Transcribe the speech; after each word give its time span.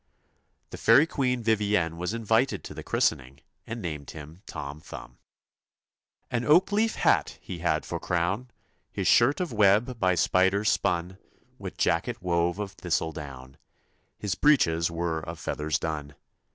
The 0.71 0.79
fairy 0.79 1.05
Queen 1.05 1.43
Vivienne 1.43 1.95
was 1.95 2.11
invited 2.15 2.63
to 2.63 2.73
the 2.73 2.81
christening, 2.81 3.41
and 3.67 3.83
named 3.83 4.09
him 4.09 4.41
Tom 4.47 4.79
Thumb. 4.81 5.19
An 6.31 6.43
oak 6.43 6.71
leaf 6.71 6.95
hat 6.95 7.37
he 7.39 7.59
had 7.59 7.85
for 7.85 7.99
crown; 7.99 8.49
His 8.91 9.07
shirt 9.07 9.39
of 9.39 9.53
web 9.53 9.99
by 9.99 10.15
spiders 10.15 10.69
spun; 10.71 11.19
With 11.59 11.77
jacket 11.77 12.19
wove 12.19 12.57
of 12.57 12.71
thistledown; 12.71 13.57
His 14.17 14.33
breeches 14.33 14.89
were 14.89 15.19
of 15.19 15.37
feathers 15.37 15.77
done. 15.77 16.15